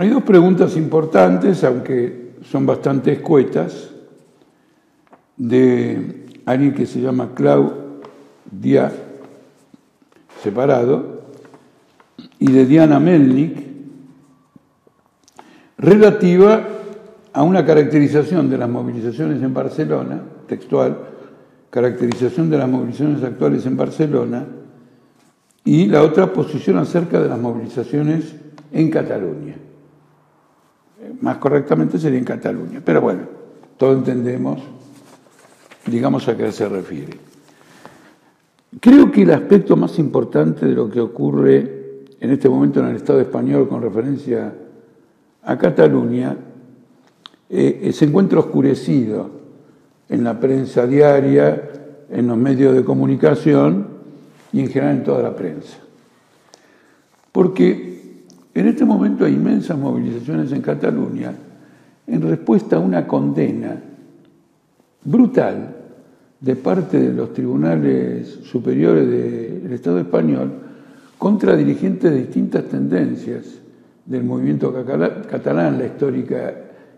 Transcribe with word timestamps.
Hay 0.00 0.10
dos 0.10 0.22
preguntas 0.22 0.76
importantes, 0.76 1.64
aunque 1.64 2.34
son 2.48 2.64
bastante 2.64 3.10
escuetas, 3.10 3.90
de 5.36 6.26
alguien 6.46 6.72
que 6.72 6.86
se 6.86 7.00
llama 7.00 7.30
Claudia, 7.34 8.92
separado, 10.40 11.24
y 12.38 12.52
de 12.52 12.64
Diana 12.64 13.00
Melnik, 13.00 13.58
relativa 15.78 16.68
a 17.32 17.42
una 17.42 17.66
caracterización 17.66 18.48
de 18.48 18.58
las 18.58 18.68
movilizaciones 18.68 19.42
en 19.42 19.52
Barcelona, 19.52 20.22
textual, 20.46 20.96
caracterización 21.70 22.48
de 22.50 22.58
las 22.58 22.68
movilizaciones 22.68 23.24
actuales 23.24 23.66
en 23.66 23.76
Barcelona, 23.76 24.46
y 25.64 25.86
la 25.86 26.02
otra 26.02 26.32
posición 26.32 26.78
acerca 26.78 27.20
de 27.20 27.28
las 27.28 27.38
movilizaciones 27.40 28.36
en 28.70 28.90
Cataluña. 28.92 29.56
Más 31.20 31.38
correctamente 31.38 31.98
sería 31.98 32.18
en 32.18 32.24
Cataluña, 32.24 32.82
pero 32.84 33.00
bueno, 33.00 33.20
todos 33.76 33.98
entendemos, 33.98 34.60
digamos 35.86 36.26
a 36.28 36.36
qué 36.36 36.50
se 36.50 36.68
refiere. 36.68 37.18
Creo 38.80 39.10
que 39.10 39.22
el 39.22 39.30
aspecto 39.30 39.76
más 39.76 39.98
importante 39.98 40.66
de 40.66 40.74
lo 40.74 40.90
que 40.90 41.00
ocurre 41.00 41.78
en 42.20 42.30
este 42.30 42.48
momento 42.48 42.80
en 42.80 42.86
el 42.86 42.96
Estado 42.96 43.20
español 43.20 43.68
con 43.68 43.80
referencia 43.80 44.52
a 45.42 45.56
Cataluña 45.56 46.36
eh, 47.48 47.90
se 47.92 48.04
encuentra 48.04 48.40
oscurecido 48.40 49.30
en 50.08 50.24
la 50.24 50.38
prensa 50.38 50.86
diaria, 50.86 51.70
en 52.10 52.26
los 52.26 52.36
medios 52.36 52.74
de 52.74 52.84
comunicación 52.84 53.86
y 54.52 54.60
en 54.60 54.68
general 54.68 54.96
en 54.96 55.04
toda 55.04 55.22
la 55.22 55.34
prensa. 55.34 55.78
Porque 57.32 57.97
en 58.60 58.66
este 58.66 58.84
momento 58.84 59.24
hay 59.24 59.34
inmensas 59.34 59.78
movilizaciones 59.78 60.50
en 60.52 60.62
Cataluña 60.62 61.32
en 62.06 62.22
respuesta 62.22 62.76
a 62.76 62.80
una 62.80 63.06
condena 63.06 63.76
brutal 65.04 65.76
de 66.40 66.56
parte 66.56 66.98
de 66.98 67.12
los 67.12 67.32
tribunales 67.32 68.40
superiores 68.44 69.08
del 69.62 69.72
Estado 69.72 69.98
español 69.98 70.50
contra 71.18 71.56
dirigentes 71.56 72.10
de 72.10 72.18
distintas 72.18 72.64
tendencias 72.64 73.44
del 74.06 74.24
movimiento 74.24 74.72
catalán, 74.72 75.78
la 75.78 75.86
histórica 75.86 76.54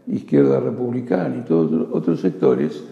izquierda 0.06 0.60
republicana 0.60 1.36
y 1.36 1.48
todos 1.48 1.88
otros 1.92 2.20
sectores, 2.20 2.82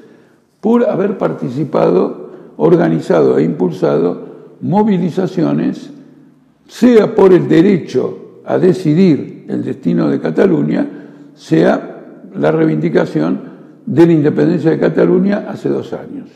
por 0.61 0.85
haber 0.85 1.17
participado, 1.17 2.31
organizado 2.57 3.39
e 3.39 3.45
impulsado 3.45 4.57
movilizaciones, 4.61 5.91
sea 6.67 7.15
por 7.15 7.33
el 7.33 7.49
derecho 7.49 8.28
a 8.49 8.59
decidir 8.59 9.45
el 9.47 9.63
destino 9.63 10.09
de 10.09 10.19
Cataluña, 10.19 10.89
sea 11.35 12.23
la 12.35 12.51
reivindicación 12.51 13.43
de 13.85 14.07
la 14.07 14.13
independencia 14.13 14.71
de 14.71 14.79
Cataluña 14.79 15.45
hace 15.47 15.69
dos 15.69 15.93
años. 15.93 16.31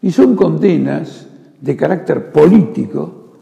Y 0.00 0.10
son 0.12 0.34
condenas 0.34 1.28
de 1.60 1.76
carácter 1.76 2.32
político, 2.32 3.34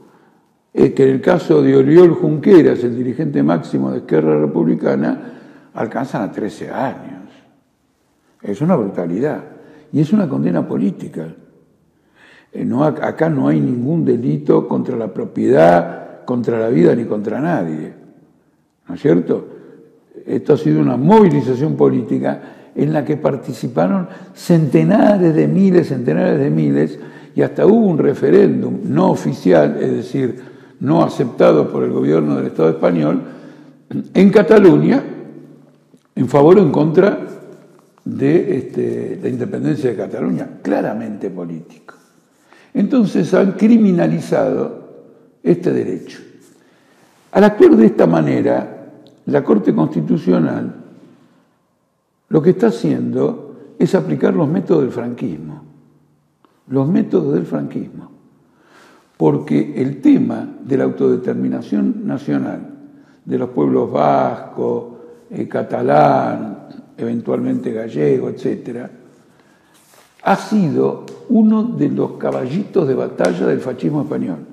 eh, 0.75 0.93
que 0.93 1.05
en 1.05 1.11
el 1.11 1.21
caso 1.21 1.63
de 1.63 1.77
Oriol 1.77 2.15
Junqueras, 2.15 2.83
el 2.83 2.97
dirigente 2.97 3.45
máximo 3.45 3.93
de 3.93 3.99
Esquerra 3.99 4.41
Republicana, 4.41 5.71
alcanzan 5.75 6.23
a 6.23 6.33
13 6.33 6.69
años. 6.69 7.31
Es 8.43 8.61
una 8.61 8.75
brutalidad. 8.75 9.45
Y 9.93 10.01
es 10.01 10.13
una 10.13 10.29
condena 10.29 10.67
política. 10.67 11.29
Eh, 12.53 12.69
acá 13.03 13.29
no 13.29 13.47
hay 13.47 13.61
ningún 13.61 14.05
delito 14.05 14.67
contra 14.67 14.97
la 14.97 15.15
propiedad, 15.15 16.25
contra 16.25 16.59
la 16.59 16.71
vida 16.71 16.93
ni 16.97 17.05
contra 17.05 17.41
nadie. 17.41 18.00
¿No 18.91 18.97
es 18.97 19.03
cierto? 19.03 19.47
Esto 20.27 20.55
ha 20.55 20.57
sido 20.57 20.81
una 20.81 20.97
movilización 20.97 21.77
política 21.77 22.43
en 22.75 22.93
la 22.93 23.05
que 23.05 23.17
participaron 23.17 24.09
centenares 24.35 25.33
de 25.33 25.47
miles, 25.47 25.87
centenares 25.87 26.41
de 26.41 26.51
miles, 26.51 26.99
y 27.37 27.43
hasta 27.43 27.67
hubo 27.67 27.87
un 27.87 27.99
referéndum 27.99 28.81
no 28.87 29.13
oficial, 29.13 29.79
es 29.81 29.93
decir, 29.93 30.41
no 30.81 31.05
aceptado 31.05 31.71
por 31.71 31.85
el 31.85 31.93
gobierno 31.93 32.35
del 32.35 32.47
Estado 32.47 32.71
español, 32.71 33.23
en 34.13 34.31
Cataluña, 34.31 35.05
en 36.17 36.29
favor 36.29 36.59
o 36.59 36.63
en 36.63 36.73
contra 36.73 37.29
de 38.05 38.57
este, 38.57 39.21
la 39.23 39.29
independencia 39.29 39.91
de 39.91 39.97
Cataluña, 39.97 40.49
claramente 40.63 41.31
político. 41.31 41.95
Entonces 42.75 43.33
han 43.35 43.53
criminalizado 43.53 44.81
este 45.45 45.73
derecho. 45.73 46.19
Al 47.31 47.45
actuar 47.45 47.77
de 47.77 47.87
esta 47.87 48.09
manera, 48.09 48.79
la 49.27 49.45
Corte 49.45 49.75
Constitucional 49.75 50.75
lo 52.31 52.41
que 52.41 52.51
está 52.51 52.69
haciendo 52.69 53.75
es 53.79 53.95
aplicar 53.95 54.35
los 54.35 54.49
métodos 54.49 54.83
del 54.83 54.93
franquismo, 54.93 55.63
los 56.69 56.89
métodos 56.89 57.35
del 57.35 57.45
franquismo, 57.45 58.11
porque 59.17 59.75
el 59.77 60.01
tema 60.01 60.49
de 60.65 60.77
la 60.77 60.85
autodeterminación 60.85 62.07
nacional 62.07 62.71
de 63.25 63.39
los 63.39 63.51
pueblos 63.51 63.91
vascos, 63.91 64.85
eh, 65.31 65.49
catalán, 65.49 66.69
eventualmente 66.97 67.73
gallego, 67.73 68.29
etc., 68.29 68.87
ha 70.23 70.37
sido 70.37 71.07
uno 71.31 71.65
de 71.65 71.89
los 71.89 72.13
caballitos 72.13 72.87
de 72.87 72.95
batalla 72.95 73.47
del 73.47 73.61
fascismo 73.61 74.03
español. 74.03 74.47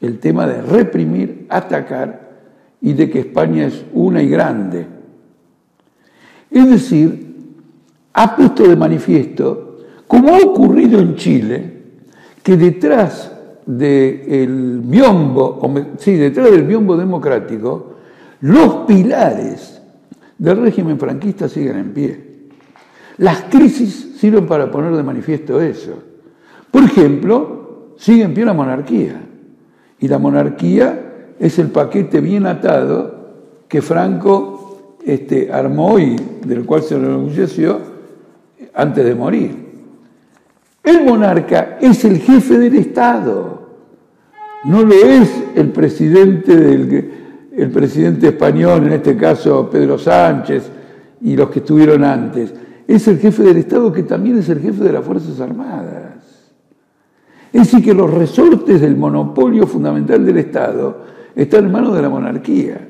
El 0.00 0.18
tema 0.18 0.46
de 0.46 0.60
reprimir, 0.60 1.46
atacar 1.48 2.25
y 2.86 2.92
de 2.92 3.10
que 3.10 3.18
España 3.18 3.66
es 3.66 3.84
una 3.94 4.22
y 4.22 4.28
grande. 4.28 4.86
Es 6.48 6.70
decir, 6.70 7.34
ha 8.12 8.36
puesto 8.36 8.68
de 8.68 8.76
manifiesto, 8.76 9.78
como 10.06 10.32
ha 10.32 10.38
ocurrido 10.38 11.00
en 11.00 11.16
Chile, 11.16 11.72
que 12.44 12.56
detrás 12.56 13.32
del 13.66 14.82
biombo, 14.84 15.60
sí, 15.98 16.14
detrás 16.14 16.48
del 16.48 16.62
biombo 16.62 16.96
democrático, 16.96 17.96
los 18.42 18.86
pilares 18.86 19.82
del 20.38 20.58
régimen 20.58 20.96
franquista 20.96 21.48
siguen 21.48 21.78
en 21.78 21.92
pie. 21.92 22.24
Las 23.18 23.46
crisis 23.50 24.14
sirven 24.16 24.46
para 24.46 24.70
poner 24.70 24.94
de 24.94 25.02
manifiesto 25.02 25.60
eso. 25.60 26.04
Por 26.70 26.84
ejemplo, 26.84 27.94
sigue 27.96 28.22
en 28.22 28.32
pie 28.32 28.44
la 28.44 28.52
monarquía. 28.52 29.22
Y 29.98 30.06
la 30.06 30.18
monarquía 30.18 31.05
es 31.38 31.58
el 31.58 31.68
paquete 31.68 32.20
bien 32.20 32.46
atado 32.46 33.14
que 33.68 33.82
Franco 33.82 34.96
este, 35.04 35.52
armó 35.52 35.98
y 35.98 36.16
del 36.44 36.64
cual 36.64 36.82
se 36.82 36.96
enorgulleció 36.96 37.78
antes 38.74 39.04
de 39.04 39.14
morir. 39.14 39.66
El 40.82 41.04
monarca 41.04 41.78
es 41.80 42.04
el 42.04 42.18
jefe 42.20 42.58
del 42.58 42.76
Estado, 42.76 43.66
no 44.64 44.82
lo 44.82 44.94
es 44.94 45.30
el 45.54 45.70
presidente 45.70 46.56
del, 46.56 47.10
el 47.56 47.70
presidente 47.70 48.28
español, 48.28 48.86
en 48.86 48.92
este 48.92 49.16
caso 49.16 49.68
Pedro 49.70 49.98
Sánchez, 49.98 50.70
y 51.22 51.36
los 51.36 51.50
que 51.50 51.60
estuvieron 51.60 52.04
antes. 52.04 52.54
Es 52.86 53.08
el 53.08 53.18
jefe 53.18 53.42
del 53.42 53.56
Estado 53.56 53.92
que 53.92 54.04
también 54.04 54.38
es 54.38 54.48
el 54.48 54.60
jefe 54.60 54.84
de 54.84 54.92
las 54.92 55.04
Fuerzas 55.04 55.40
Armadas. 55.40 56.14
Es 57.52 57.62
decir, 57.62 57.84
que 57.84 57.94
los 57.94 58.12
resortes 58.12 58.80
del 58.80 58.96
monopolio 58.96 59.66
fundamental 59.66 60.24
del 60.24 60.36
Estado 60.38 61.15
están 61.36 61.66
en 61.66 61.72
manos 61.72 61.94
de 61.94 62.02
la 62.02 62.08
monarquía. 62.08 62.88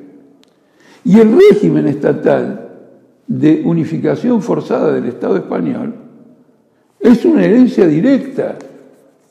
Y 1.05 1.19
el 1.19 1.37
régimen 1.37 1.89
estatal 1.89 2.69
de 3.27 3.63
unificación 3.65 4.41
forzada 4.41 4.93
del 4.93 5.07
Estado 5.07 5.37
español 5.37 5.95
es 7.01 7.25
una 7.25 7.45
herencia 7.45 7.87
directa 7.87 8.57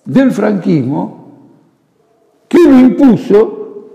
del 0.03 0.31
franquismo 0.31 1.25
que 2.47 2.59
lo 2.59 2.79
impuso 2.79 3.89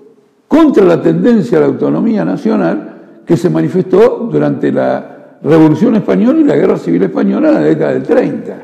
contra 0.48 0.84
la 0.84 1.00
tendencia 1.00 1.58
a 1.58 1.60
la 1.60 1.66
autonomía 1.69 2.25
nacional 2.25 3.22
que 3.25 3.37
se 3.37 3.50
manifestó 3.50 4.28
durante 4.31 4.72
la 4.72 5.38
Revolución 5.43 5.96
Española 5.96 6.40
y 6.40 6.44
la 6.44 6.56
Guerra 6.56 6.76
Civil 6.76 7.05
Española 7.05 7.49
en 7.49 7.55
la 7.55 7.61
década 7.61 7.93
del 7.93 8.02
30. 8.02 8.56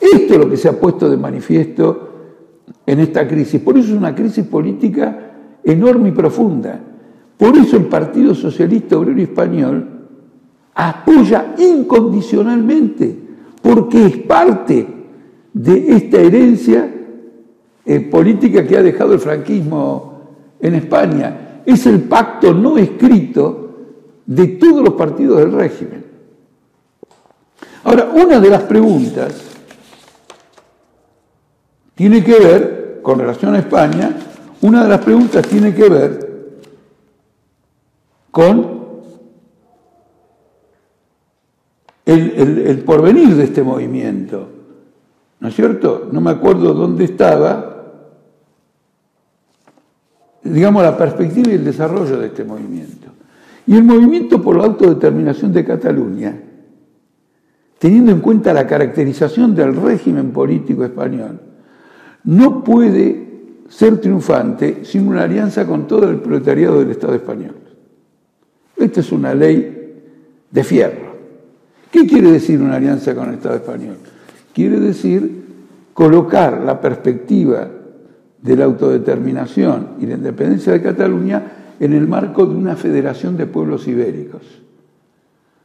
Esto 0.00 0.34
es 0.34 0.38
lo 0.38 0.50
que 0.50 0.56
se 0.56 0.68
ha 0.68 0.72
puesto 0.72 1.08
de 1.08 1.16
manifiesto 1.16 2.08
en 2.84 3.00
esta 3.00 3.26
crisis. 3.26 3.60
Por 3.60 3.78
eso 3.78 3.88
es 3.88 3.96
una 3.96 4.14
crisis 4.14 4.44
política 4.44 5.27
enorme 5.72 6.08
y 6.08 6.12
profunda. 6.12 6.80
Por 7.36 7.56
eso 7.56 7.76
el 7.76 7.84
Partido 7.84 8.34
Socialista 8.34 8.96
Obrero 8.98 9.20
Español 9.20 9.86
apoya 10.74 11.54
incondicionalmente, 11.58 13.16
porque 13.62 14.06
es 14.06 14.16
parte 14.18 14.86
de 15.52 15.92
esta 15.92 16.20
herencia 16.20 16.94
eh, 17.84 18.00
política 18.00 18.66
que 18.66 18.76
ha 18.76 18.82
dejado 18.82 19.12
el 19.12 19.20
franquismo 19.20 20.20
en 20.60 20.74
España. 20.74 21.62
Es 21.64 21.86
el 21.86 22.02
pacto 22.02 22.54
no 22.54 22.78
escrito 22.78 23.68
de 24.26 24.46
todos 24.48 24.82
los 24.84 24.94
partidos 24.94 25.38
del 25.38 25.52
régimen. 25.52 26.04
Ahora, 27.84 28.10
una 28.14 28.40
de 28.40 28.50
las 28.50 28.62
preguntas 28.62 29.42
tiene 31.94 32.22
que 32.22 32.38
ver, 32.38 33.00
con 33.02 33.18
relación 33.18 33.54
a 33.54 33.58
España, 33.58 34.14
una 34.62 34.82
de 34.82 34.88
las 34.88 35.00
preguntas 35.00 35.46
tiene 35.46 35.74
que 35.74 35.88
ver 35.88 36.28
con 38.30 38.78
el, 42.04 42.82
porvenir 42.84 43.34
de 43.36 43.44
este 43.44 43.62
movimiento. 43.62 44.48
¿No 45.40 45.48
es 45.48 45.54
cierto? 45.54 46.08
No 46.10 46.20
me 46.20 46.30
acuerdo 46.30 46.72
dónde 46.74 47.04
estaba, 47.04 47.84
digamos, 50.42 50.82
la 50.82 50.96
perspectiva 50.96 51.50
y 51.50 51.54
el 51.54 51.64
desarrollo 51.64 52.18
de 52.18 52.26
este 52.28 52.44
movimiento. 52.44 53.08
Y 53.66 53.76
el 53.76 53.84
movimiento 53.84 54.40
por 54.40 54.56
la 54.56 54.64
autodeterminación 54.64 55.52
de 55.52 55.64
Cataluña, 55.64 56.40
teniendo 57.78 58.10
en 58.10 58.20
cuenta 58.20 58.54
la 58.54 58.66
caracterización 58.66 59.54
del 59.54 59.76
régimen 59.76 60.32
político 60.32 60.84
español, 60.84 61.40
no 62.24 62.64
puede 62.64 63.27
ser 63.68 64.00
triunfante 64.00 64.84
sin 64.84 65.06
una 65.08 65.22
alianza 65.22 65.66
con 65.66 65.86
todo 65.86 66.08
el 66.08 66.16
proletariado 66.16 66.80
del 66.80 66.90
Estado 66.90 67.14
español. 67.14 67.54
Esta 68.76 69.00
es 69.00 69.12
una 69.12 69.34
ley 69.34 70.02
de 70.50 70.64
fierro. 70.64 71.08
¿Qué 71.90 72.06
quiere 72.06 72.30
decir 72.30 72.60
una 72.60 72.76
alianza 72.76 73.14
con 73.14 73.28
el 73.28 73.34
Estado 73.34 73.56
español? 73.56 73.96
Quiere 74.54 74.80
decir 74.80 75.44
colocar 75.92 76.62
la 76.62 76.80
perspectiva 76.80 77.68
de 78.40 78.56
la 78.56 78.64
autodeterminación 78.64 79.88
y 80.00 80.06
la 80.06 80.14
independencia 80.14 80.72
de 80.72 80.82
Cataluña 80.82 81.74
en 81.80 81.92
el 81.92 82.06
marco 82.06 82.46
de 82.46 82.54
una 82.54 82.76
federación 82.76 83.36
de 83.36 83.46
pueblos 83.46 83.86
ibéricos, 83.88 84.42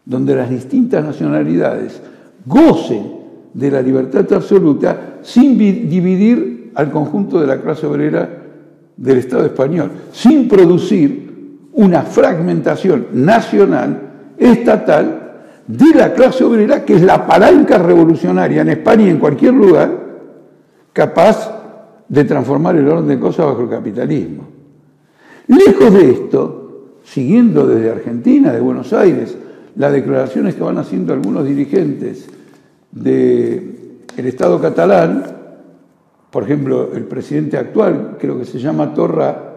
donde 0.06 0.36
las 0.36 0.50
distintas 0.50 1.04
nacionalidades 1.04 2.02
gocen 2.46 3.24
de 3.54 3.72
la 3.72 3.82
libertad 3.82 4.32
absoluta 4.34 5.20
sin 5.22 5.58
dividir 5.58 6.53
al 6.76 6.92
conjunto 6.92 7.40
de 7.40 7.48
la 7.48 7.62
clase 7.62 7.86
obrera 7.86 8.30
del 8.96 9.18
Estado 9.18 9.46
español, 9.46 9.92
sin 10.12 10.48
producir 10.48 11.68
una 11.74 12.04
fragmentación 12.04 13.08
nacional, 13.14 14.00
estatal, 14.38 15.20
de 15.68 15.96
la 15.96 16.14
clase 16.14 16.44
obrera, 16.44 16.84
que 16.84 16.96
es 16.96 17.02
la 17.02 17.26
palanca 17.26 17.78
revolucionaria 17.78 18.62
en 18.62 18.70
España 18.70 19.06
y 19.06 19.10
en 19.10 19.20
cualquier 19.20 19.54
lugar, 19.54 19.92
capaz 20.92 21.62
de 22.08 22.24
transformar 22.26 22.76
el 22.76 22.88
orden 22.88 23.08
de 23.08 23.20
cosas 23.20 23.46
bajo 23.46 23.62
el 23.62 23.70
capitalismo. 23.70 24.48
Lejos 25.48 25.94
de 25.94 26.12
esto, 26.12 27.00
siguiendo 27.04 27.66
desde 27.66 27.92
Argentina, 27.92 28.52
de 28.52 28.60
Buenos 28.60 28.94
Aires, 28.94 29.36
las 29.76 29.92
declaraciones 29.92 30.56
que 30.56 30.64
van 30.64 30.78
haciendo 30.78 31.14
algunos 31.14 31.46
dirigentes 31.46 32.28
del 32.92 33.98
Estado 34.18 34.62
catalán, 34.62 35.24
por 36.34 36.46
ejemplo, 36.46 36.90
el 36.96 37.04
presidente 37.04 37.58
actual, 37.58 38.18
creo 38.20 38.40
que 38.40 38.46
se 38.46 38.58
llama 38.58 38.92
Torra, 38.92 39.54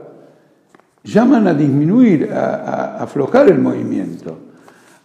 llaman 1.03 1.49
a 1.49 1.55
disminuir, 1.55 2.31
a, 2.31 2.99
aflojar 2.99 3.49
el 3.49 3.59
movimiento, 3.59 4.37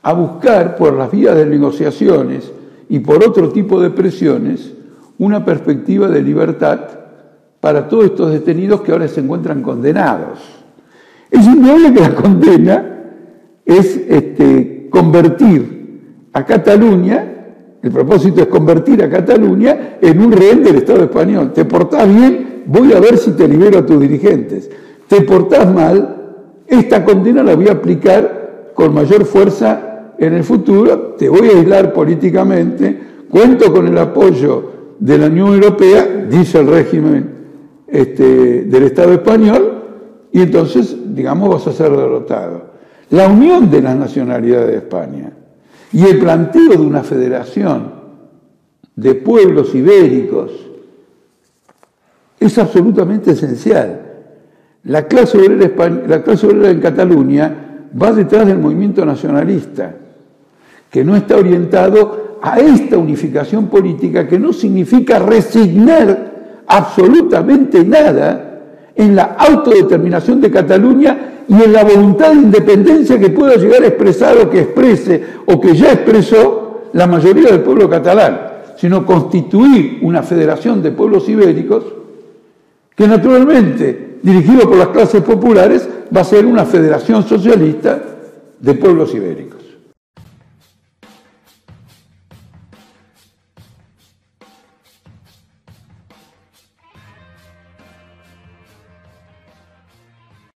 a 0.04 0.12
buscar 0.12 0.76
por 0.76 0.94
las 0.94 1.10
vías 1.10 1.34
de 1.34 1.46
negociaciones 1.46 2.52
y 2.90 3.00
por 3.00 3.24
otro 3.26 3.54
tipo 3.54 3.80
de 3.80 3.90
presiones 3.90 4.74
una 5.18 5.46
perspectiva 5.46 6.10
de 6.10 6.22
libertad 6.22 6.82
para 7.62 7.88
todos 7.88 8.04
estos 8.04 8.34
detenidos 8.34 8.82
que 8.82 8.92
ahora 8.92 9.08
se 9.08 9.22
encuentran 9.22 9.62
condenados. 9.62 10.40
Es 11.30 11.46
indudable 11.46 11.94
que 11.94 12.02
la 12.02 12.16
condena 12.16 13.04
es 13.64 13.96
este, 13.96 14.90
convertir 14.90 16.26
a 16.34 16.46
Cataluña 16.46 17.31
el 17.84 17.92
propósito 17.92 18.42
es 18.42 18.48
convertir 18.48 19.02
a 19.02 19.10
Cataluña 19.10 19.98
en 20.00 20.22
un 20.22 20.32
rehén 20.32 20.64
del 20.64 20.76
Estado 20.78 21.04
español. 21.04 21.52
Te 21.54 21.66
portás 21.66 22.08
bien, 22.08 22.64
voy 22.68 22.94
a 22.94 23.00
ver 23.00 23.18
si 23.18 23.32
te 23.32 23.48
libero 23.48 23.80
a 23.80 23.86
tus 23.86 24.00
dirigentes. 24.00 24.70
Te 25.08 25.22
portás 25.22 25.74
mal, 25.74 26.18
esta 26.68 27.04
condena 27.04 27.42
la 27.42 27.56
voy 27.56 27.68
a 27.70 27.74
aplicar 27.74 28.72
con 28.76 28.94
mayor 28.94 29.26
fuerza 29.26 30.14
en 30.18 30.34
el 30.34 30.44
futuro, 30.44 31.16
te 31.18 31.28
voy 31.28 31.50
a 31.50 31.58
aislar 31.58 31.92
políticamente, 31.92 32.98
cuento 33.30 33.74
con 33.74 33.88
el 33.88 33.98
apoyo 33.98 34.72
de 35.00 35.18
la 35.18 35.26
Unión 35.26 35.56
Europea, 35.56 36.28
dice 36.30 36.60
el 36.60 36.68
régimen 36.68 37.30
este, 37.88 38.64
del 38.64 38.84
Estado 38.84 39.14
español, 39.14 39.82
y 40.32 40.42
entonces, 40.42 40.96
digamos, 41.16 41.50
vas 41.50 41.68
a 41.68 41.74
ser 41.74 41.90
derrotado. 41.90 42.72
La 43.10 43.28
unión 43.28 43.70
de 43.70 43.82
las 43.82 43.98
nacionalidades 43.98 44.68
de 44.68 44.76
España 44.78 45.32
y 45.94 46.06
el 46.06 46.20
planteo 46.20 46.72
de 46.72 46.78
una 46.78 47.04
federación 47.04 47.92
de 48.96 49.16
pueblos 49.16 49.74
ibéricos 49.76 50.52
es 52.40 52.58
absolutamente 52.58 53.32
esencial. 53.32 54.02
La 54.84 55.08
clase 55.08 55.38
obrera, 55.38 55.72
la 56.08 56.70
en 56.70 56.80
Cataluña 56.80 57.56
va 58.02 58.12
detrás 58.14 58.48
del 58.48 58.58
movimiento 58.58 59.06
nacionalista, 59.06 59.96
que 60.90 61.04
no 61.04 61.16
está 61.16 61.38
orientado 61.38 62.40
a 62.42 62.60
esta 62.60 62.98
unificación 62.98 63.68
política 63.68 64.28
que 64.28 64.40
no 64.40 64.52
significa 64.52 65.20
resignar 65.20 66.64
absolutamente 66.66 67.84
nada 67.84 68.60
en 68.96 69.16
la 69.16 69.36
autodeterminación 69.38 70.42
de 70.42 70.52
Cataluña 70.52 71.31
y 71.52 71.64
en 71.64 71.74
la 71.74 71.84
voluntad 71.84 72.30
de 72.32 72.44
independencia 72.44 73.20
que 73.20 73.30
pueda 73.30 73.58
llegar 73.58 73.84
a 73.84 73.88
expresar 73.88 74.38
o 74.38 74.50
que 74.50 74.62
exprese 74.62 75.22
o 75.46 75.60
que 75.60 75.76
ya 75.76 75.92
expresó 75.92 76.84
la 76.94 77.08
mayoría 77.08 77.52
del 77.52 77.60
pueblo 77.60 77.90
catalán, 77.90 78.52
sino 78.78 79.06
constituir 79.06 80.00
una 80.02 80.24
federación 80.24 80.82
de 80.82 80.92
pueblos 80.92 81.28
ibéricos 81.28 81.84
que 82.96 83.06
naturalmente, 83.06 84.20
dirigido 84.24 84.62
por 84.62 84.78
las 84.78 84.88
clases 84.90 85.24
populares, 85.24 85.90
va 86.16 86.22
a 86.22 86.24
ser 86.24 86.46
una 86.46 86.64
federación 86.64 87.28
socialista 87.28 88.02
de 88.58 88.74
pueblos 88.76 89.14
ibéricos. 89.14 89.61